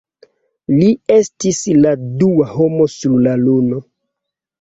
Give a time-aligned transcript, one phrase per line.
[0.77, 1.91] Li estis la
[2.21, 3.83] dua homo sur la Luno.